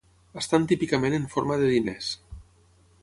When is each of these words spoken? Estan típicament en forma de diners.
Estan 0.41 0.63
típicament 0.71 1.17
en 1.17 1.27
forma 1.35 1.59
de 1.63 1.71
diners. 1.73 2.11